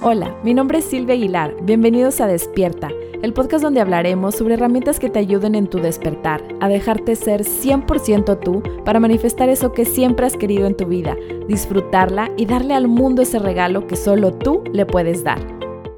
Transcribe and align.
Hola, 0.00 0.32
mi 0.44 0.54
nombre 0.54 0.78
es 0.78 0.84
Silvia 0.84 1.16
Aguilar. 1.16 1.56
Bienvenidos 1.62 2.20
a 2.20 2.28
Despierta, 2.28 2.88
el 3.20 3.32
podcast 3.32 3.64
donde 3.64 3.80
hablaremos 3.80 4.36
sobre 4.36 4.54
herramientas 4.54 5.00
que 5.00 5.10
te 5.10 5.18
ayuden 5.18 5.56
en 5.56 5.66
tu 5.66 5.80
despertar, 5.80 6.40
a 6.60 6.68
dejarte 6.68 7.16
ser 7.16 7.42
100% 7.42 8.38
tú 8.38 8.62
para 8.84 9.00
manifestar 9.00 9.48
eso 9.48 9.72
que 9.72 9.84
siempre 9.84 10.26
has 10.26 10.36
querido 10.36 10.68
en 10.68 10.76
tu 10.76 10.86
vida, 10.86 11.16
disfrutarla 11.48 12.30
y 12.36 12.46
darle 12.46 12.74
al 12.74 12.86
mundo 12.86 13.22
ese 13.22 13.40
regalo 13.40 13.88
que 13.88 13.96
solo 13.96 14.32
tú 14.32 14.62
le 14.72 14.86
puedes 14.86 15.24
dar. 15.24 15.40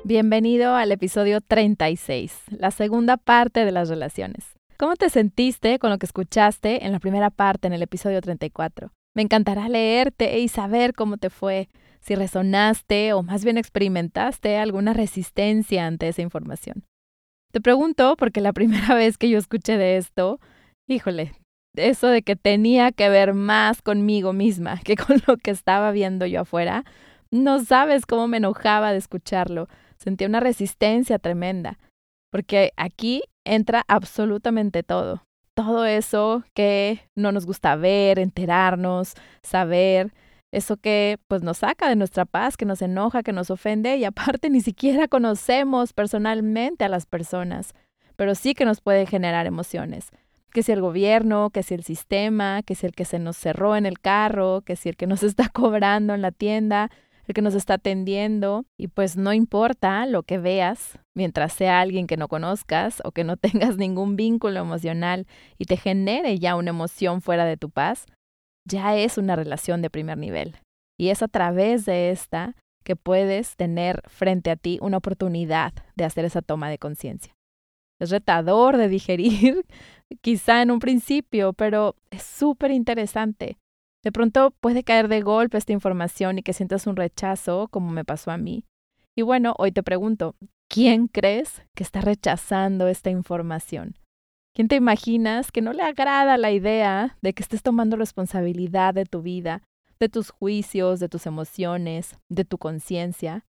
Bienvenido 0.03 0.77
al 0.77 0.93
episodio 0.93 1.43
36, 1.43 2.45
la 2.57 2.71
segunda 2.71 3.19
parte 3.19 3.67
de 3.67 3.73
las 3.73 3.91
relaciones. 3.91 4.46
¿Cómo 4.79 4.96
te 4.96 5.11
sentiste 5.11 5.79
con 5.79 5.91
lo 5.91 5.98
que 5.98 6.07
escuchaste 6.07 6.87
en 6.87 6.93
la 6.93 7.01
primera 7.01 7.29
parte 7.29 7.67
en 7.67 7.75
el 7.75 7.82
episodio 7.82 8.23
34? 8.23 8.93
Me 9.12 9.21
encantará 9.21 9.69
leerte 9.69 10.39
y 10.39 10.48
saber 10.48 10.95
cómo 10.95 11.19
te 11.19 11.29
fue, 11.29 11.69
si 12.01 12.14
resonaste 12.14 13.12
o 13.12 13.23
más 13.23 13.45
bien 13.45 13.59
experimentaste 13.59 14.57
alguna 14.57 14.93
resistencia 14.93 15.86
ante 15.86 16.08
esa 16.08 16.22
información. 16.22 16.85
Te 17.53 17.61
pregunto 17.61 18.17
porque 18.17 18.41
la 18.41 18.53
primera 18.54 18.95
vez 18.95 19.18
que 19.18 19.29
yo 19.29 19.39
escuché 19.39 19.77
de 19.77 19.96
esto, 19.96 20.41
híjole, 20.89 21.32
eso 21.77 22.08
de 22.08 22.22
que 22.22 22.36
tenía 22.36 22.93
que 22.93 23.08
ver 23.08 23.35
más 23.35 23.82
conmigo 23.82 24.32
misma 24.32 24.79
que 24.85 24.96
con 24.96 25.22
lo 25.27 25.36
que 25.36 25.50
estaba 25.50 25.93
viendo 25.93 26.27
yo 26.27 26.41
afuera, 26.41 26.85
no 27.31 27.63
sabes 27.64 28.07
cómo 28.07 28.27
me 28.27 28.39
enojaba 28.39 28.93
de 28.93 28.99
escucharlo. 28.99 29.69
Sentía 29.99 30.27
una 30.27 30.41
resistencia 30.41 31.19
tremenda, 31.19 31.79
porque 32.33 32.72
aquí 32.77 33.22
entra 33.44 33.84
absolutamente 33.86 34.83
todo 34.83 35.22
todo 35.61 35.84
eso 35.84 36.42
que 36.55 37.00
no 37.14 37.33
nos 37.33 37.44
gusta 37.44 37.77
ver, 37.77 38.19
enterarnos, 38.19 39.14
saber, 39.42 40.12
eso 40.53 40.77
que 40.77 41.19
pues 41.28 41.42
nos 41.42 41.59
saca 41.59 41.89
de 41.89 41.97
nuestra 41.97 42.25
paz, 42.25 42.56
que 42.56 42.64
nos 42.64 42.83
enoja, 42.83 43.22
que 43.22 43.33
nos 43.33 43.50
ofende 43.50 43.97
y 43.97 44.05
aparte 44.05 44.50
ni 44.50 44.61
siquiera 44.61 45.08
conocemos 45.08 45.92
personalmente 45.92 46.84
a 46.84 46.89
las 46.89 47.06
personas, 47.06 47.74
pero 48.16 48.34
sí 48.34 48.55
que 48.55 48.64
nos 48.64 48.80
puede 48.80 49.06
generar 49.06 49.47
emociones. 49.47 50.11
Que 50.52 50.64
si 50.64 50.72
el 50.72 50.80
gobierno, 50.80 51.50
que 51.50 51.62
si 51.62 51.74
el 51.74 51.84
sistema, 51.84 52.62
que 52.64 52.74
si 52.74 52.86
el 52.86 52.92
que 52.92 53.05
se 53.05 53.20
nos 53.20 53.36
cerró 53.36 53.77
en 53.77 53.86
el 53.86 54.00
carro, 54.00 54.62
que 54.62 54.74
si 54.74 54.89
el 54.89 54.97
que 54.97 55.06
nos 55.06 55.22
está 55.22 55.48
cobrando 55.48 56.14
en 56.14 56.22
la 56.22 56.33
tienda, 56.33 56.91
el 57.30 57.34
que 57.34 57.42
nos 57.42 57.55
está 57.55 57.74
atendiendo 57.74 58.64
y 58.77 58.89
pues 58.89 59.17
no 59.17 59.33
importa 59.33 60.05
lo 60.06 60.24
que 60.24 60.39
veas, 60.39 60.98
mientras 61.14 61.52
sea 61.52 61.80
alguien 61.80 62.08
que 62.08 62.17
no 62.17 62.27
conozcas 62.27 63.00
o 63.05 63.12
que 63.12 63.22
no 63.22 63.36
tengas 63.36 63.77
ningún 63.77 64.17
vínculo 64.17 64.58
emocional 64.58 65.28
y 65.56 65.67
te 65.67 65.77
genere 65.77 66.39
ya 66.41 66.56
una 66.56 66.70
emoción 66.70 67.22
fuera 67.22 67.44
de 67.44 67.56
tu 67.56 67.70
paz, 67.70 68.06
ya 68.70 68.96
es 68.96 69.18
una 69.18 69.36
relación 69.36 69.82
de 69.82 69.90
primer 69.90 70.18
nivel. 70.18 70.56
Y 70.98 71.08
es 71.08 71.22
a 71.22 71.28
través 71.28 71.84
de 71.84 72.10
esta 72.10 72.54
que 72.84 72.96
puedes 72.96 73.56
tener 73.56 74.02
frente 74.08 74.50
a 74.50 74.56
ti 74.56 74.78
una 74.80 74.98
oportunidad 74.98 75.72
de 75.96 76.04
hacer 76.04 76.24
esa 76.24 76.42
toma 76.42 76.70
de 76.70 76.78
conciencia. 76.78 77.34
Es 77.98 78.10
retador 78.10 78.77
de 78.77 78.88
digerir, 78.88 79.66
quizá 80.22 80.62
en 80.62 80.70
un 80.70 80.78
principio, 80.78 81.52
pero 81.52 81.96
es 82.10 82.22
súper 82.22 82.70
interesante 82.70 83.58
de 84.02 84.12
pronto 84.12 84.52
puede 84.60 84.82
caer 84.82 85.08
de 85.08 85.20
golpe 85.20 85.58
esta 85.58 85.72
información 85.72 86.38
y 86.38 86.42
que 86.42 86.52
sientas 86.52 86.86
un 86.86 86.96
rechazo, 86.96 87.68
como 87.68 87.90
me 87.90 88.05
pasó 88.05 88.30
a 88.30 88.38
mí. 88.38 88.64
Y 89.14 89.22
bueno, 89.22 89.55
hoy 89.58 89.72
te 89.72 89.82
pregunto, 89.82 90.36
¿quién 90.68 91.06
crees 91.06 91.62
que 91.74 91.82
está 91.82 92.00
rechazando 92.00 92.88
esta 92.88 93.10
información? 93.10 93.96
¿Quién 94.61 94.69
te 94.69 94.77
imaginas 94.77 95.53
que 95.53 95.62
no 95.62 95.72
le 95.72 95.83
agrada 95.83 96.36
la 96.36 96.50
idea 96.50 97.16
de 97.22 97.33
que 97.33 97.42
estés 97.42 97.62
tomando 97.62 97.97
responsabilidad 97.97 98.92
de 98.92 99.06
tu 99.06 99.22
vida, 99.22 99.62
de 99.98 100.11
tus 100.11 100.28
juicios, 100.28 101.00
de 101.00 101.08
tus 101.08 101.25
emociones, 101.25 102.19
de 102.28 102.44
tu 102.44 102.58
conciencia? 102.58 103.47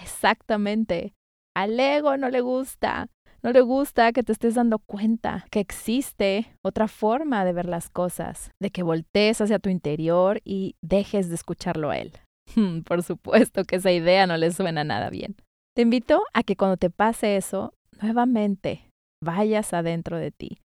Exactamente. 0.00 1.14
Al 1.56 1.80
ego 1.80 2.16
no 2.16 2.30
le 2.30 2.42
gusta. 2.42 3.08
No 3.42 3.50
le 3.50 3.60
gusta 3.60 4.12
que 4.12 4.22
te 4.22 4.30
estés 4.30 4.54
dando 4.54 4.78
cuenta 4.78 5.46
que 5.50 5.58
existe 5.58 6.56
otra 6.62 6.86
forma 6.86 7.44
de 7.44 7.52
ver 7.52 7.66
las 7.66 7.90
cosas, 7.90 8.52
de 8.62 8.70
que 8.70 8.84
voltees 8.84 9.40
hacia 9.40 9.58
tu 9.58 9.68
interior 9.68 10.42
y 10.44 10.76
dejes 10.80 11.28
de 11.28 11.34
escucharlo 11.34 11.90
a 11.90 11.98
él. 11.98 12.12
Por 12.86 13.02
supuesto 13.02 13.64
que 13.64 13.74
esa 13.74 13.90
idea 13.90 14.28
no 14.28 14.36
le 14.36 14.52
suena 14.52 14.84
nada 14.84 15.10
bien. 15.10 15.34
Te 15.74 15.82
invito 15.82 16.22
a 16.34 16.44
que 16.44 16.54
cuando 16.54 16.76
te 16.76 16.88
pase 16.88 17.36
eso, 17.36 17.74
nuevamente 18.00 18.85
vayas 19.22 19.72
adentro 19.72 20.18
de 20.18 20.30
ti, 20.30 20.58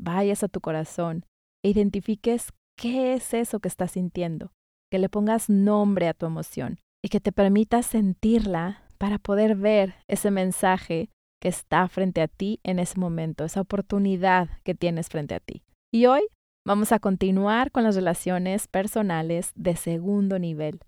vayas 0.00 0.42
a 0.42 0.48
tu 0.48 0.60
corazón 0.60 1.24
e 1.64 1.70
identifiques 1.70 2.52
qué 2.76 3.14
es 3.14 3.34
eso 3.34 3.60
que 3.60 3.68
estás 3.68 3.92
sintiendo, 3.92 4.52
que 4.90 4.98
le 4.98 5.08
pongas 5.08 5.50
nombre 5.50 6.08
a 6.08 6.14
tu 6.14 6.26
emoción 6.26 6.78
y 7.04 7.08
que 7.08 7.20
te 7.20 7.32
permitas 7.32 7.86
sentirla 7.86 8.82
para 8.98 9.18
poder 9.18 9.56
ver 9.56 9.94
ese 10.08 10.30
mensaje 10.30 11.10
que 11.40 11.48
está 11.48 11.86
frente 11.88 12.20
a 12.20 12.28
ti 12.28 12.60
en 12.64 12.78
ese 12.78 12.98
momento, 12.98 13.44
esa 13.44 13.60
oportunidad 13.60 14.48
que 14.64 14.74
tienes 14.74 15.08
frente 15.08 15.34
a 15.34 15.40
ti. 15.40 15.62
Y 15.92 16.06
hoy 16.06 16.22
vamos 16.66 16.92
a 16.92 16.98
continuar 16.98 17.70
con 17.70 17.84
las 17.84 17.94
relaciones 17.94 18.66
personales 18.66 19.52
de 19.54 19.76
segundo 19.76 20.38
nivel. 20.38 20.80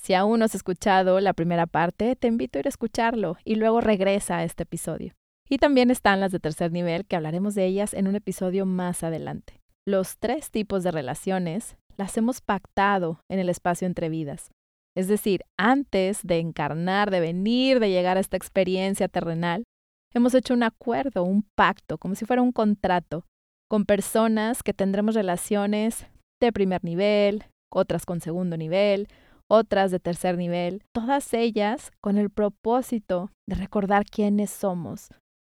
Si 0.00 0.14
aún 0.14 0.38
no 0.38 0.46
has 0.46 0.54
escuchado 0.54 1.20
la 1.20 1.34
primera 1.34 1.66
parte, 1.66 2.16
te 2.16 2.28
invito 2.28 2.58
a 2.58 2.60
ir 2.60 2.66
a 2.66 2.70
escucharlo 2.70 3.36
y 3.44 3.56
luego 3.56 3.82
regresa 3.82 4.38
a 4.38 4.44
este 4.44 4.62
episodio. 4.62 5.12
Y 5.50 5.58
también 5.58 5.90
están 5.90 6.20
las 6.20 6.32
de 6.32 6.40
tercer 6.40 6.72
nivel, 6.72 7.04
que 7.04 7.16
hablaremos 7.16 7.54
de 7.54 7.66
ellas 7.66 7.92
en 7.92 8.06
un 8.08 8.14
episodio 8.14 8.64
más 8.64 9.02
adelante. 9.02 9.60
Los 9.86 10.18
tres 10.18 10.50
tipos 10.50 10.82
de 10.82 10.92
relaciones 10.92 11.76
las 11.96 12.16
hemos 12.16 12.40
pactado 12.40 13.20
en 13.28 13.40
el 13.40 13.48
espacio 13.48 13.86
entre 13.86 14.08
vidas. 14.08 14.50
Es 14.96 15.08
decir, 15.08 15.42
antes 15.58 16.20
de 16.22 16.38
encarnar, 16.38 17.10
de 17.10 17.20
venir, 17.20 17.80
de 17.80 17.90
llegar 17.90 18.16
a 18.16 18.20
esta 18.20 18.36
experiencia 18.36 19.08
terrenal, 19.08 19.64
Hemos 20.12 20.34
hecho 20.34 20.54
un 20.54 20.64
acuerdo, 20.64 21.22
un 21.22 21.44
pacto, 21.54 21.96
como 21.96 22.16
si 22.16 22.24
fuera 22.24 22.42
un 22.42 22.50
contrato, 22.50 23.26
con 23.68 23.84
personas 23.84 24.64
que 24.64 24.74
tendremos 24.74 25.14
relaciones 25.14 26.06
de 26.40 26.52
primer 26.52 26.82
nivel, 26.82 27.44
otras 27.70 28.06
con 28.06 28.20
segundo 28.20 28.56
nivel, 28.56 29.06
otras 29.48 29.92
de 29.92 30.00
tercer 30.00 30.36
nivel, 30.36 30.82
todas 30.92 31.32
ellas 31.32 31.92
con 32.00 32.18
el 32.18 32.28
propósito 32.28 33.30
de 33.48 33.54
recordar 33.54 34.04
quiénes 34.04 34.50
somos 34.50 35.10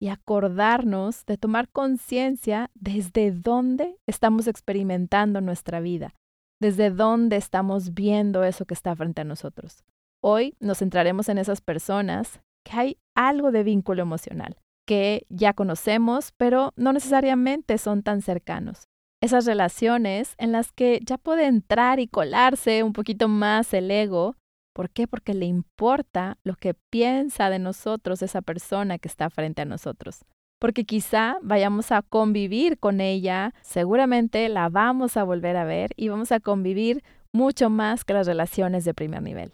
y 0.02 0.10
acordarnos 0.10 1.26
de 1.28 1.38
tomar 1.38 1.70
conciencia 1.70 2.72
desde 2.74 3.32
dónde 3.32 3.98
estamos 4.08 4.48
experimentando 4.48 5.42
nuestra 5.42 5.80
vida, 5.80 6.16
desde 6.60 6.90
dónde 6.90 7.38
estamos 7.38 7.94
viendo 7.94 8.44
eso 8.44 8.66
que 8.66 8.74
está 8.74 8.96
frente 8.96 9.22
a 9.22 9.26
nosotros. 9.26 9.86
Hoy 10.20 10.56
nos 10.60 10.80
centraremos 10.80 11.30
en 11.30 11.38
esas 11.38 11.62
personas 11.62 12.42
que 12.66 12.78
hay 12.78 12.98
algo 13.16 13.52
de 13.52 13.62
vínculo 13.62 14.02
emocional, 14.02 14.58
que 14.88 15.28
ya 15.30 15.54
conocemos, 15.54 16.34
pero 16.36 16.74
no 16.76 16.94
necesariamente 16.94 17.78
son 17.78 18.02
tan 18.02 18.24
cercanos. 18.24 18.88
Esas 19.22 19.46
relaciones 19.46 20.34
en 20.40 20.52
las 20.52 20.72
que 20.72 21.00
ya 21.06 21.20
puede 21.20 21.46
entrar 21.46 22.00
y 22.00 22.08
colarse 22.08 22.82
un 22.82 22.94
poquito 22.94 23.28
más 23.28 23.72
el 23.76 23.92
ego. 23.92 24.36
¿Por 24.74 24.90
qué? 24.90 25.08
Porque 25.08 25.34
le 25.34 25.46
importa 25.46 26.38
lo 26.44 26.56
que 26.56 26.74
piensa 26.74 27.50
de 27.50 27.60
nosotros 27.60 28.22
esa 28.22 28.42
persona 28.42 28.98
que 28.98 29.08
está 29.08 29.30
frente 29.30 29.62
a 29.62 29.66
nosotros. 29.66 30.26
Porque 30.60 30.86
quizá 30.86 31.38
vayamos 31.42 31.92
a 31.92 32.04
convivir 32.04 32.78
con 32.78 33.02
ella, 33.02 33.54
seguramente 33.62 34.48
la 34.48 34.70
vamos 34.70 35.18
a 35.18 35.24
volver 35.24 35.58
a 35.58 35.66
ver 35.66 35.92
y 35.96 36.10
vamos 36.10 36.32
a 36.32 36.40
convivir 36.40 37.04
mucho 37.34 37.70
más 37.70 38.06
que 38.06 38.14
las 38.14 38.28
relaciones 38.28 38.86
de 38.86 38.94
primer 38.94 39.24
nivel. 39.24 39.54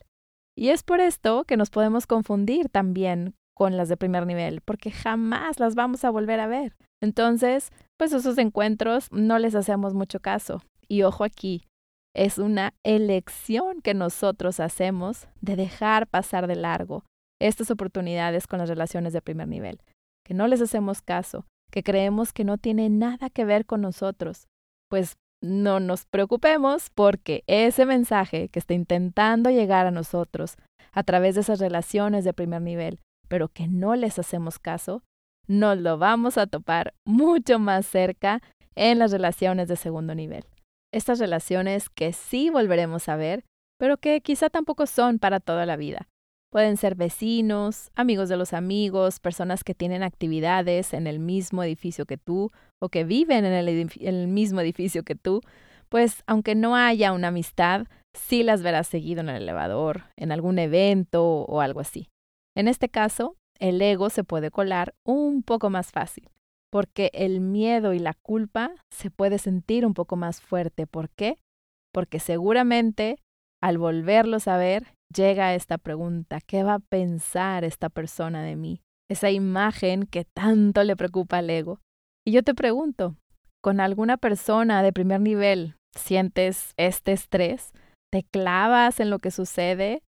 Y 0.55 0.69
es 0.69 0.83
por 0.83 0.99
esto 0.99 1.45
que 1.45 1.57
nos 1.57 1.69
podemos 1.69 2.07
confundir 2.07 2.69
también 2.69 3.35
con 3.55 3.77
las 3.77 3.89
de 3.89 3.97
primer 3.97 4.25
nivel, 4.25 4.61
porque 4.61 4.91
jamás 4.91 5.59
las 5.59 5.75
vamos 5.75 6.03
a 6.03 6.09
volver 6.09 6.39
a 6.39 6.47
ver. 6.47 6.75
Entonces, 7.01 7.71
pues 7.97 8.11
esos 8.11 8.37
encuentros 8.37 9.07
no 9.11 9.39
les 9.39 9.55
hacemos 9.55 9.93
mucho 9.93 10.19
caso. 10.19 10.61
Y 10.87 11.03
ojo 11.03 11.23
aquí, 11.23 11.63
es 12.17 12.39
una 12.39 12.73
elección 12.83 13.81
que 13.81 13.93
nosotros 13.93 14.59
hacemos 14.59 15.27
de 15.39 15.55
dejar 15.55 16.07
pasar 16.07 16.47
de 16.47 16.55
largo 16.55 17.03
estas 17.39 17.69
oportunidades 17.69 18.47
con 18.47 18.57
las 18.57 18.69
relaciones 18.69 19.13
de 19.13 19.21
primer 19.21 19.47
nivel, 19.47 19.79
que 20.25 20.33
no 20.33 20.47
les 20.47 20.59
hacemos 20.59 21.03
caso, 21.03 21.45
que 21.71 21.83
creemos 21.83 22.33
que 22.33 22.43
no 22.43 22.57
tiene 22.57 22.89
nada 22.89 23.29
que 23.29 23.45
ver 23.45 23.67
con 23.67 23.81
nosotros, 23.81 24.47
pues 24.89 25.13
no 25.43 25.79
nos 25.79 26.07
preocupemos 26.07 26.89
porque 26.89 27.43
ese 27.45 27.85
mensaje 27.85 28.49
que 28.49 28.57
está 28.57 28.73
intentando 28.73 29.51
llegar 29.51 29.85
a 29.85 29.91
nosotros 29.91 30.57
a 30.93 31.03
través 31.03 31.35
de 31.35 31.41
esas 31.41 31.59
relaciones 31.59 32.23
de 32.23 32.33
primer 32.33 32.63
nivel, 32.63 32.99
pero 33.27 33.47
que 33.47 33.67
no 33.67 33.95
les 33.95 34.17
hacemos 34.17 34.57
caso, 34.57 35.03
nos 35.47 35.77
lo 35.77 35.99
vamos 35.99 36.39
a 36.39 36.47
topar 36.47 36.95
mucho 37.05 37.59
más 37.59 37.85
cerca 37.85 38.41
en 38.75 38.97
las 38.97 39.11
relaciones 39.11 39.67
de 39.67 39.75
segundo 39.75 40.15
nivel. 40.15 40.45
Estas 40.91 41.19
relaciones 41.19 41.89
que 41.89 42.13
sí 42.13 42.49
volveremos 42.49 43.09
a 43.09 43.15
ver, 43.15 43.43
pero 43.77 43.97
que 43.97 44.21
quizá 44.21 44.49
tampoco 44.49 44.87
son 44.87 45.19
para 45.19 45.39
toda 45.39 45.65
la 45.65 45.75
vida. 45.75 46.07
Pueden 46.49 46.77
ser 46.77 46.95
vecinos, 46.95 47.91
amigos 47.93 48.29
de 48.29 48.37
los 48.37 48.53
amigos, 48.53 49.19
personas 49.19 49.63
que 49.63 49.75
tienen 49.75 50.01
actividades 50.01 50.93
en 50.93 51.05
el 51.05 51.19
mismo 51.19 51.61
edificio 51.61 52.05
que 52.05 52.17
tú 52.17 52.51
o 52.79 52.89
que 52.89 53.03
viven 53.03 53.43
en 53.43 53.53
el, 53.53 54.27
mismo 54.27 54.61
edificio 54.61 55.03
que 55.03 55.15
tú, 55.15 55.41
pues 55.89 56.23
aunque 56.25 56.55
no 56.55 56.75
haya 56.75 57.11
una 57.11 57.27
amistad, 57.27 57.85
sí 58.13 58.43
las 58.43 58.63
verás 58.63 58.87
seguido 58.87 59.21
en 59.21 59.29
el 59.29 59.43
elevador, 59.43 60.03
en 60.15 60.31
algún 60.31 60.57
evento 60.57 61.23
o 61.25 61.59
algo 61.59 61.81
así. 61.81 62.09
En 62.55 62.69
este 62.69 62.87
caso, 62.87 63.35
el 63.59 63.81
ego 63.81 64.09
se 64.09 64.23
puede 64.23 64.49
colar 64.49 64.95
un 65.03 65.43
poco 65.43 65.69
más 65.69 65.91
fácil, 65.91 66.29
porque 66.71 67.09
el 67.13 67.39
miedo 67.39 67.93
y 67.93 67.99
la 67.99 68.13
culpa 68.13 68.71
se 68.91 69.09
puede 69.09 69.37
sentir 69.37 69.85
un 69.85 69.93
poco 69.93 70.15
más 70.15 70.41
fuerte. 70.41 70.87
¿Por 70.87 71.09
qué? 71.09 71.39
Porque 71.93 72.19
seguramente 72.19 73.17
al 73.61 73.77
volverlos 73.77 74.47
a 74.47 74.57
ver, 74.57 74.93
llega 75.13 75.55
esta 75.55 75.77
pregunta, 75.77 76.39
¿qué 76.45 76.63
va 76.63 76.75
a 76.75 76.79
pensar 76.79 77.63
esta 77.63 77.89
persona 77.89 78.43
de 78.43 78.55
mí? 78.55 78.81
Esa 79.09 79.31
imagen 79.31 80.03
que 80.03 80.25
tanto 80.25 80.83
le 80.83 80.95
preocupa 80.95 81.37
al 81.37 81.49
ego. 81.49 81.79
Y 82.25 82.33
yo 82.33 82.43
te 82.43 82.53
pregunto, 82.53 83.15
¿con 83.63 83.79
alguna 83.79 84.17
persona 84.17 84.83
de 84.83 84.93
primer 84.93 85.21
nivel 85.21 85.75
sientes 85.97 86.73
este 86.77 87.13
estrés? 87.13 87.71
¿Te 88.11 88.23
clavas 88.23 88.99
en 88.99 89.09
lo 89.09 89.19
que 89.19 89.31
sucede? 89.31 90.03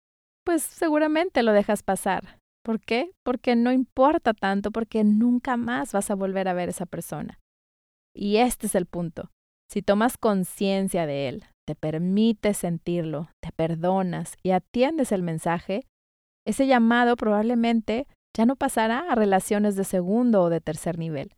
Pues 0.45 0.63
seguramente 0.63 1.44
lo 1.44 1.53
dejas 1.53 1.81
pasar. 1.83 2.38
¿Por 2.69 2.81
qué? 2.81 3.10
Porque 3.24 3.56
no 3.56 3.71
importa 3.71 4.36
tanto, 4.36 4.69
porque 4.69 5.04
nunca 5.04 5.57
más 5.57 5.92
vas 5.92 6.12
a 6.12 6.13
volver 6.13 6.48
a 6.48 6.54
ver 6.54 6.69
a 6.69 6.69
esa 6.69 6.86
persona. 6.86 7.39
Y 8.16 8.38
este 8.38 8.68
es 8.68 8.75
el 8.75 8.86
punto. 8.86 9.31
Si 9.71 9.81
tomas 9.81 10.19
conciencia 10.19 11.07
de 11.07 11.30
él, 11.30 11.45
te 11.66 11.74
permites 11.74 12.57
sentirlo, 12.57 13.31
te 13.42 13.51
perdonas 13.51 14.38
y 14.44 14.51
atiendes 14.51 15.12
el 15.12 15.24
mensaje, 15.24 15.88
ese 16.45 16.68
llamado 16.68 17.16
probablemente 17.16 18.06
ya 18.38 18.45
no 18.45 18.56
pasará 18.56 19.00
a 19.00 19.16
relaciones 19.16 19.75
de 19.75 19.83
segundo 19.83 20.44
o 20.44 20.51
de 20.51 20.62
tercer 20.62 21.00
nivel. 21.00 21.33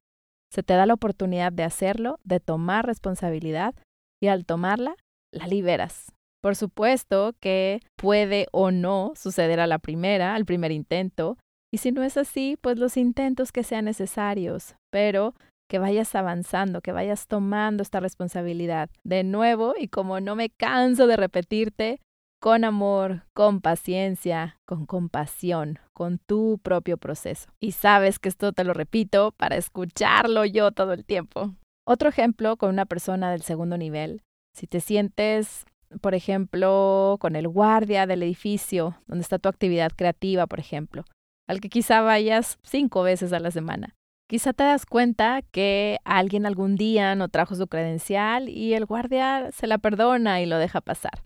Se 0.52 0.64
te 0.64 0.74
da 0.74 0.86
la 0.86 0.96
oportunidad 0.96 1.54
de 1.54 1.64
hacerlo, 1.64 2.20
de 2.26 2.42
tomar 2.42 2.86
responsabilidad 2.86 3.74
y 4.22 4.28
al 4.28 4.46
tomarla, 4.46 4.98
la 5.32 5.48
liberas. 5.48 6.12
Por 6.42 6.56
supuesto 6.56 7.34
que 7.40 7.82
puede 7.96 8.48
o 8.52 8.72
no 8.72 9.14
suceder 9.16 9.60
a 9.60 9.68
la 9.68 9.80
primera, 9.80 10.36
al 10.36 10.46
primer 10.46 10.72
intento, 10.72 11.38
y 11.74 11.78
si 11.78 11.92
no 11.92 12.04
es 12.04 12.18
así, 12.18 12.58
pues 12.60 12.78
los 12.78 12.98
intentos 12.98 13.52
que 13.52 13.64
sean 13.64 13.86
necesarios, 13.86 14.76
pero 14.92 15.36
que 15.70 15.80
vayas 15.80 16.14
avanzando, 16.16 16.82
que 16.82 16.92
vayas 16.92 17.28
tomando 17.28 17.82
esta 17.82 18.02
responsabilidad. 18.02 18.90
De 19.06 19.24
nuevo, 19.24 19.74
y 19.80 19.88
como 19.88 20.20
no 20.20 20.36
me 20.36 20.50
canso 20.50 21.08
de 21.08 21.16
repetirte, 21.16 22.02
con 22.42 22.66
amor, 22.66 23.24
con 23.34 23.62
paciencia, 23.62 24.58
con 24.66 24.86
compasión, 24.86 25.80
con 25.94 26.18
tu 26.18 26.60
propio 26.62 26.98
proceso. 26.98 27.52
Y 27.62 27.72
sabes 27.74 28.20
que 28.20 28.28
esto 28.28 28.52
te 28.52 28.64
lo 28.64 28.74
repito 28.74 29.32
para 29.38 29.56
escucharlo 29.56 30.44
yo 30.44 30.72
todo 30.72 30.92
el 30.92 31.06
tiempo. 31.06 31.54
Otro 31.88 32.10
ejemplo 32.10 32.58
con 32.58 32.70
una 32.70 32.86
persona 32.86 33.32
del 33.32 33.44
segundo 33.44 33.78
nivel. 33.78 34.24
Si 34.54 34.68
te 34.68 34.82
sientes, 34.82 35.66
por 36.00 36.16
ejemplo, 36.16 37.18
con 37.20 37.36
el 37.36 37.48
guardia 37.48 38.08
del 38.08 38.24
edificio 38.24 38.98
donde 39.08 39.24
está 39.24 39.40
tu 39.40 39.50
actividad 39.50 39.92
creativa, 39.96 40.48
por 40.48 40.60
ejemplo, 40.60 41.04
al 41.48 41.60
que 41.60 41.70
quizá 41.70 42.02
vayas 42.02 42.58
cinco 42.64 43.04
veces 43.04 43.34
a 43.34 43.40
la 43.40 43.52
semana. 43.52 43.96
Quizá 44.30 44.54
te 44.54 44.64
das 44.64 44.86
cuenta 44.86 45.42
que 45.52 45.98
alguien 46.06 46.46
algún 46.46 46.78
día 46.78 47.16
no 47.16 47.28
trajo 47.28 47.56
su 47.56 47.68
credencial 47.68 48.48
y 48.48 48.74
el 48.74 48.86
guardia 48.86 49.50
se 49.52 49.68
la 49.68 49.78
perdona 49.78 50.42
y 50.42 50.46
lo 50.46 50.58
deja 50.58 50.80
pasar. 50.80 51.26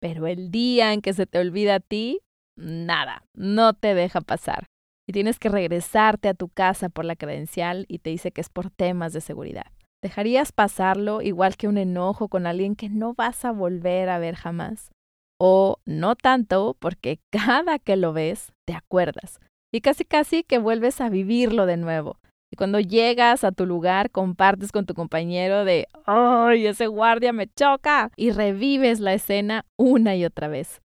Pero 0.00 0.28
el 0.28 0.52
día 0.52 0.92
en 0.92 1.02
que 1.02 1.12
se 1.12 1.26
te 1.26 1.40
olvida 1.40 1.76
a 1.76 1.80
ti, 1.80 2.20
nada, 2.56 3.24
no 3.34 3.74
te 3.74 3.94
deja 3.94 4.20
pasar. 4.20 4.66
Y 5.08 5.12
tienes 5.12 5.40
que 5.40 5.48
regresarte 5.48 6.28
a 6.28 6.34
tu 6.34 6.48
casa 6.48 6.88
por 6.88 7.04
la 7.04 7.16
credencial 7.16 7.84
y 7.88 7.98
te 7.98 8.10
dice 8.10 8.30
que 8.30 8.40
es 8.40 8.48
por 8.48 8.70
temas 8.70 9.12
de 9.12 9.20
seguridad. 9.20 9.72
¿Dejarías 10.06 10.52
pasarlo 10.52 11.20
igual 11.20 11.56
que 11.56 11.66
un 11.66 11.78
enojo 11.78 12.28
con 12.28 12.46
alguien 12.46 12.76
que 12.76 12.88
no 12.88 13.12
vas 13.14 13.44
a 13.44 13.50
volver 13.50 14.08
a 14.08 14.20
ver 14.20 14.36
jamás? 14.36 14.92
O 15.36 15.78
no 15.84 16.14
tanto, 16.14 16.76
porque 16.78 17.18
cada 17.30 17.80
que 17.80 17.96
lo 17.96 18.12
ves, 18.12 18.52
te 18.64 18.74
acuerdas. 18.74 19.40
Y 19.74 19.80
casi 19.80 20.04
casi 20.04 20.44
que 20.44 20.58
vuelves 20.58 21.00
a 21.00 21.08
vivirlo 21.08 21.66
de 21.66 21.76
nuevo. 21.76 22.20
Y 22.52 22.56
cuando 22.56 22.78
llegas 22.78 23.42
a 23.42 23.50
tu 23.50 23.66
lugar, 23.66 24.12
compartes 24.12 24.70
con 24.70 24.86
tu 24.86 24.94
compañero 24.94 25.64
de, 25.64 25.88
¡ay, 26.04 26.68
ese 26.68 26.86
guardia 26.86 27.32
me 27.32 27.48
choca! 27.48 28.12
Y 28.14 28.30
revives 28.30 29.00
la 29.00 29.12
escena 29.12 29.66
una 29.76 30.14
y 30.14 30.24
otra 30.24 30.46
vez. 30.46 30.82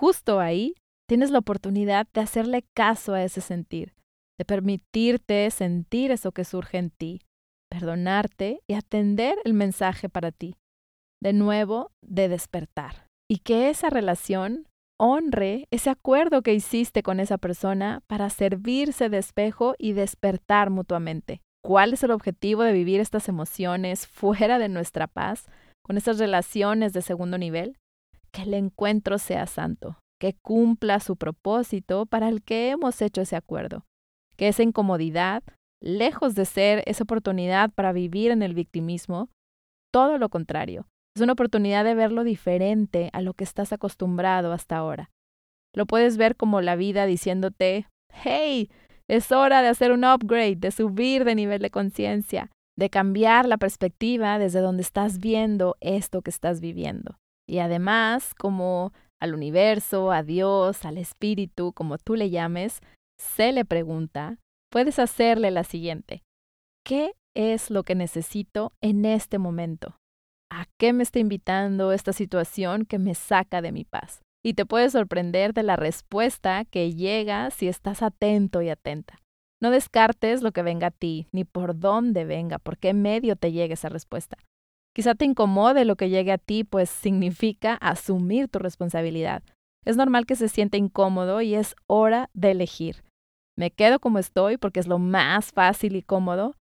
Justo 0.00 0.40
ahí 0.40 0.76
tienes 1.06 1.30
la 1.30 1.40
oportunidad 1.40 2.08
de 2.14 2.22
hacerle 2.22 2.64
caso 2.74 3.12
a 3.12 3.22
ese 3.22 3.42
sentir, 3.42 3.92
de 4.38 4.46
permitirte 4.46 5.50
sentir 5.50 6.10
eso 6.10 6.32
que 6.32 6.46
surge 6.46 6.78
en 6.78 6.88
ti, 6.88 7.20
perdonarte 7.72 8.60
y 8.68 8.74
atender 8.74 9.38
el 9.46 9.54
mensaje 9.54 10.10
para 10.10 10.30
ti. 10.30 10.56
De 11.22 11.32
nuevo, 11.32 11.90
de 12.02 12.28
despertar. 12.28 13.06
Y 13.30 13.38
que 13.38 13.70
esa 13.70 13.88
relación 13.88 14.66
honre 15.00 15.68
ese 15.70 15.88
acuerdo 15.88 16.42
que 16.42 16.52
hiciste 16.52 17.02
con 17.02 17.18
esa 17.18 17.38
persona 17.38 18.02
para 18.06 18.28
servirse 18.28 19.08
de 19.08 19.16
espejo 19.16 19.74
y 19.78 19.94
despertar 19.94 20.68
mutuamente. 20.68 21.40
¿Cuál 21.64 21.94
es 21.94 22.02
el 22.02 22.10
objetivo 22.10 22.62
de 22.62 22.74
vivir 22.74 23.00
estas 23.00 23.28
emociones 23.28 24.06
fuera 24.06 24.58
de 24.58 24.68
nuestra 24.68 25.06
paz, 25.06 25.48
con 25.82 25.96
esas 25.96 26.18
relaciones 26.18 26.92
de 26.92 27.00
segundo 27.00 27.38
nivel? 27.38 27.78
Que 28.32 28.42
el 28.42 28.52
encuentro 28.52 29.16
sea 29.16 29.46
santo, 29.46 29.96
que 30.20 30.34
cumpla 30.42 31.00
su 31.00 31.16
propósito 31.16 32.04
para 32.04 32.28
el 32.28 32.42
que 32.42 32.68
hemos 32.68 33.00
hecho 33.00 33.22
ese 33.22 33.36
acuerdo, 33.36 33.84
que 34.36 34.48
esa 34.48 34.62
incomodidad, 34.62 35.42
lejos 35.82 36.34
de 36.34 36.44
ser 36.44 36.82
esa 36.86 37.04
oportunidad 37.04 37.70
para 37.70 37.92
vivir 37.92 38.30
en 38.30 38.42
el 38.42 38.54
victimismo, 38.54 39.28
todo 39.92 40.16
lo 40.18 40.28
contrario, 40.28 40.86
es 41.14 41.22
una 41.22 41.34
oportunidad 41.34 41.84
de 41.84 41.94
verlo 41.94 42.24
diferente 42.24 43.10
a 43.12 43.20
lo 43.20 43.34
que 43.34 43.44
estás 43.44 43.72
acostumbrado 43.72 44.52
hasta 44.52 44.76
ahora. 44.76 45.10
Lo 45.74 45.86
puedes 45.86 46.16
ver 46.16 46.36
como 46.36 46.60
la 46.60 46.76
vida 46.76 47.04
diciéndote, 47.06 47.86
hey, 48.12 48.70
es 49.08 49.32
hora 49.32 49.60
de 49.60 49.68
hacer 49.68 49.92
un 49.92 50.04
upgrade, 50.04 50.56
de 50.56 50.70
subir 50.70 51.24
de 51.24 51.34
nivel 51.34 51.60
de 51.60 51.70
conciencia, 51.70 52.50
de 52.78 52.88
cambiar 52.88 53.46
la 53.46 53.58
perspectiva 53.58 54.38
desde 54.38 54.60
donde 54.60 54.82
estás 54.82 55.18
viendo 55.18 55.76
esto 55.80 56.22
que 56.22 56.30
estás 56.30 56.60
viviendo. 56.60 57.18
Y 57.46 57.58
además, 57.58 58.34
como 58.34 58.92
al 59.20 59.34
universo, 59.34 60.12
a 60.12 60.22
Dios, 60.22 60.84
al 60.84 60.98
espíritu, 60.98 61.72
como 61.72 61.98
tú 61.98 62.14
le 62.14 62.30
llames, 62.30 62.80
se 63.18 63.52
le 63.52 63.64
pregunta, 63.64 64.38
puedes 64.72 64.98
hacerle 64.98 65.50
la 65.50 65.64
siguiente. 65.64 66.24
¿Qué 66.84 67.12
es 67.36 67.70
lo 67.70 67.84
que 67.84 67.94
necesito 67.94 68.72
en 68.80 69.04
este 69.04 69.38
momento? 69.38 69.98
¿A 70.50 70.66
qué 70.78 70.92
me 70.92 71.02
está 71.02 71.18
invitando 71.18 71.92
esta 71.92 72.12
situación 72.12 72.86
que 72.86 72.98
me 72.98 73.14
saca 73.14 73.60
de 73.60 73.70
mi 73.70 73.84
paz? 73.84 74.22
Y 74.42 74.54
te 74.54 74.66
puedes 74.66 74.92
sorprender 74.92 75.52
de 75.52 75.62
la 75.62 75.76
respuesta 75.76 76.64
que 76.64 76.94
llega 76.94 77.50
si 77.50 77.68
estás 77.68 78.02
atento 78.02 78.62
y 78.62 78.70
atenta. 78.70 79.20
No 79.60 79.70
descartes 79.70 80.42
lo 80.42 80.52
que 80.52 80.62
venga 80.62 80.88
a 80.88 80.90
ti, 80.90 81.28
ni 81.32 81.44
por 81.44 81.78
dónde 81.78 82.24
venga, 82.24 82.58
por 82.58 82.78
qué 82.78 82.94
medio 82.94 83.36
te 83.36 83.52
llegue 83.52 83.74
esa 83.74 83.90
respuesta. 83.90 84.38
Quizá 84.94 85.14
te 85.14 85.24
incomode 85.24 85.84
lo 85.84 85.96
que 85.96 86.08
llegue 86.08 86.32
a 86.32 86.38
ti, 86.38 86.64
pues 86.64 86.90
significa 86.90 87.74
asumir 87.74 88.48
tu 88.48 88.58
responsabilidad. 88.58 89.42
Es 89.84 89.96
normal 89.96 90.26
que 90.26 90.34
se 90.34 90.48
sienta 90.48 90.78
incómodo 90.78 91.42
y 91.42 91.54
es 91.54 91.76
hora 91.86 92.30
de 92.34 92.50
elegir. 92.50 93.04
Me 93.56 93.70
quedo 93.70 94.00
como 94.00 94.18
estoy 94.18 94.56
porque 94.56 94.80
es 94.80 94.86
lo 94.86 94.98
más 94.98 95.52
fácil 95.52 95.96
y 95.96 96.02
cómodo, 96.02 96.54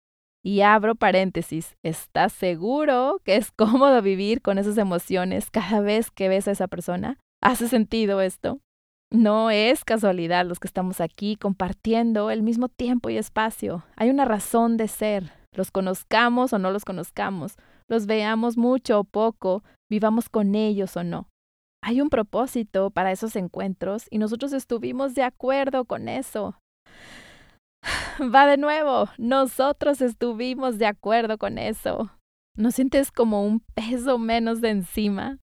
y 0.43 0.61
abro 0.61 0.95
paréntesis, 0.95 1.75
¿estás 1.83 2.31
seguro 2.31 3.19
que 3.23 3.35
es 3.35 3.51
cómodo 3.55 4.01
vivir 4.01 4.41
con 4.41 4.57
esas 4.57 4.77
emociones 4.77 5.51
cada 5.51 5.81
vez 5.81 6.11
que 6.11 6.29
ves 6.29 6.47
a 6.47 6.51
esa 6.51 6.67
persona? 6.67 7.17
¿Hace 7.41 7.67
sentido 7.67 8.21
esto? 8.21 8.59
No 9.11 9.49
es 9.49 9.83
casualidad 9.83 10.45
los 10.45 10.59
que 10.59 10.67
estamos 10.67 11.01
aquí 11.01 11.35
compartiendo 11.35 12.29
el 12.29 12.43
mismo 12.43 12.69
tiempo 12.69 13.09
y 13.09 13.17
espacio. 13.17 13.83
Hay 13.95 14.09
una 14.09 14.25
razón 14.25 14.77
de 14.77 14.87
ser. 14.87 15.31
Los 15.51 15.71
conozcamos 15.71 16.53
o 16.53 16.59
no 16.59 16.69
los 16.69 16.85
conozcamos, 16.85 17.55
los 17.87 18.05
veamos 18.05 18.55
mucho 18.55 18.99
o 18.99 19.03
poco, 19.03 19.63
vivamos 19.89 20.29
con 20.29 20.53
ellos 20.53 20.95
o 20.95 21.03
no. 21.03 21.27
Hay 21.81 22.01
un 22.01 22.09
propósito 22.09 22.91
para 22.91 23.11
esos 23.11 23.35
encuentros 23.35 24.05
y 24.11 24.19
nosotros 24.19 24.53
estuvimos 24.53 25.15
de 25.15 25.23
acuerdo 25.23 25.85
con 25.85 26.07
eso. 26.07 26.59
Va 28.33 28.47
de 28.47 28.57
nuevo, 28.57 29.09
nosotros 29.17 30.01
estuvimos 30.01 30.77
de 30.77 30.85
acuerdo 30.85 31.37
con 31.37 31.57
eso. 31.57 32.11
¿No 32.55 32.71
sientes 32.71 33.11
como 33.11 33.45
un 33.45 33.61
peso 33.73 34.17
menos 34.17 34.61
de 34.61 34.69
encima? 34.69 35.39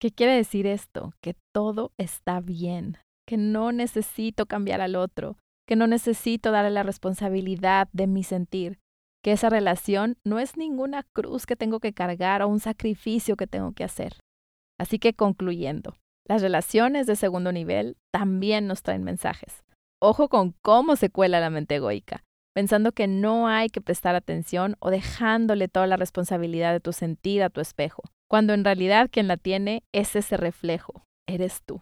¿Qué 0.00 0.10
quiere 0.10 0.36
decir 0.36 0.66
esto? 0.66 1.12
Que 1.20 1.34
todo 1.52 1.92
está 1.98 2.40
bien, 2.40 2.98
que 3.26 3.36
no 3.36 3.72
necesito 3.72 4.46
cambiar 4.46 4.80
al 4.80 4.94
otro, 4.94 5.38
que 5.66 5.74
no 5.74 5.86
necesito 5.86 6.52
darle 6.52 6.70
la 6.70 6.82
responsabilidad 6.82 7.88
de 7.92 8.06
mi 8.06 8.22
sentir, 8.22 8.78
que 9.24 9.32
esa 9.32 9.48
relación 9.48 10.18
no 10.24 10.38
es 10.38 10.56
ninguna 10.56 11.02
cruz 11.02 11.46
que 11.46 11.56
tengo 11.56 11.80
que 11.80 11.92
cargar 11.92 12.42
o 12.42 12.48
un 12.48 12.60
sacrificio 12.60 13.36
que 13.36 13.48
tengo 13.48 13.72
que 13.72 13.82
hacer. 13.84 14.20
Así 14.78 14.98
que 14.98 15.14
concluyendo, 15.14 15.96
las 16.28 16.42
relaciones 16.42 17.06
de 17.06 17.16
segundo 17.16 17.50
nivel 17.50 17.96
también 18.12 18.66
nos 18.66 18.82
traen 18.82 19.02
mensajes. 19.02 19.64
Ojo 20.00 20.28
con 20.28 20.52
cómo 20.60 20.96
se 20.96 21.08
cuela 21.08 21.40
la 21.40 21.48
mente 21.48 21.76
egoica, 21.76 22.22
pensando 22.54 22.92
que 22.92 23.06
no 23.06 23.48
hay 23.48 23.70
que 23.70 23.80
prestar 23.80 24.14
atención 24.14 24.76
o 24.78 24.90
dejándole 24.90 25.68
toda 25.68 25.86
la 25.86 25.96
responsabilidad 25.96 26.72
de 26.72 26.80
tu 26.80 26.92
sentir 26.92 27.42
a 27.42 27.48
tu 27.48 27.62
espejo, 27.62 28.02
cuando 28.28 28.52
en 28.52 28.62
realidad 28.62 29.08
quien 29.10 29.26
la 29.26 29.38
tiene 29.38 29.84
es 29.92 30.14
ese 30.14 30.36
reflejo, 30.36 31.06
eres 31.26 31.62
tú. 31.64 31.80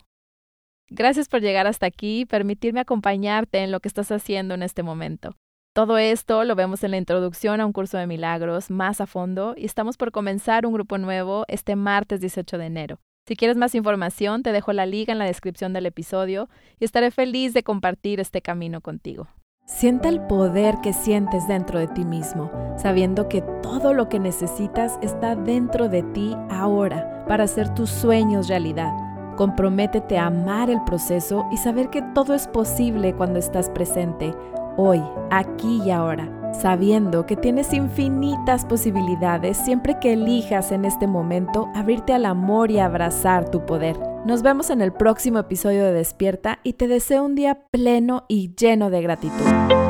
Gracias 0.88 1.28
por 1.28 1.40
llegar 1.40 1.66
hasta 1.66 1.86
aquí 1.86 2.20
y 2.20 2.26
permitirme 2.26 2.80
acompañarte 2.80 3.58
en 3.58 3.72
lo 3.72 3.80
que 3.80 3.88
estás 3.88 4.12
haciendo 4.12 4.54
en 4.54 4.62
este 4.62 4.84
momento. 4.84 5.34
Todo 5.74 5.98
esto 5.98 6.44
lo 6.44 6.54
vemos 6.54 6.84
en 6.84 6.92
la 6.92 6.98
introducción 6.98 7.60
a 7.60 7.66
un 7.66 7.72
curso 7.72 7.98
de 7.98 8.06
milagros 8.06 8.70
más 8.70 9.00
a 9.00 9.06
fondo 9.06 9.54
y 9.56 9.64
estamos 9.64 9.96
por 9.96 10.12
comenzar 10.12 10.66
un 10.66 10.72
grupo 10.72 10.98
nuevo 10.98 11.44
este 11.48 11.74
martes 11.74 12.20
18 12.20 12.58
de 12.58 12.66
enero. 12.66 13.00
Si 13.26 13.36
quieres 13.36 13.56
más 13.56 13.74
información, 13.74 14.42
te 14.42 14.52
dejo 14.52 14.74
la 14.74 14.84
liga 14.84 15.10
en 15.10 15.18
la 15.18 15.24
descripción 15.24 15.72
del 15.72 15.86
episodio 15.86 16.50
y 16.78 16.84
estaré 16.84 17.10
feliz 17.10 17.54
de 17.54 17.62
compartir 17.62 18.20
este 18.20 18.42
camino 18.42 18.82
contigo. 18.82 19.28
Sienta 19.66 20.10
el 20.10 20.20
poder 20.20 20.74
que 20.82 20.92
sientes 20.92 21.48
dentro 21.48 21.78
de 21.78 21.88
ti 21.88 22.04
mismo, 22.04 22.50
sabiendo 22.76 23.30
que 23.30 23.40
todo 23.62 23.94
lo 23.94 24.10
que 24.10 24.18
necesitas 24.18 24.98
está 25.00 25.36
dentro 25.36 25.88
de 25.88 26.02
ti 26.02 26.36
ahora 26.50 27.24
para 27.26 27.44
hacer 27.44 27.72
tus 27.72 27.88
sueños 27.88 28.48
realidad. 28.48 28.92
Comprométete 29.38 30.18
a 30.18 30.26
amar 30.26 30.68
el 30.68 30.84
proceso 30.84 31.46
y 31.50 31.56
saber 31.56 31.88
que 31.88 32.02
todo 32.14 32.34
es 32.34 32.46
posible 32.46 33.14
cuando 33.14 33.38
estás 33.38 33.70
presente, 33.70 34.34
hoy, 34.76 35.02
aquí 35.30 35.80
y 35.82 35.90
ahora, 35.90 36.28
sabiendo 36.60 37.26
que 37.26 37.36
tienes 37.36 37.72
infinitas 37.72 38.64
posibilidades 38.64 39.56
siempre 39.56 39.98
que 40.00 40.14
elijas 40.14 40.72
en 40.72 40.84
este 40.84 41.06
momento 41.06 41.68
abrirte 41.74 42.12
al 42.12 42.24
amor 42.24 42.70
y 42.70 42.78
abrazar 42.78 43.50
tu 43.50 43.66
poder. 43.66 43.98
Nos 44.24 44.42
vemos 44.42 44.70
en 44.70 44.80
el 44.80 44.92
próximo 44.92 45.38
episodio 45.38 45.84
de 45.84 45.92
Despierta 45.92 46.60
y 46.62 46.74
te 46.74 46.88
deseo 46.88 47.24
un 47.24 47.34
día 47.34 47.66
pleno 47.70 48.24
y 48.28 48.54
lleno 48.54 48.88
de 48.88 49.02
gratitud. 49.02 49.83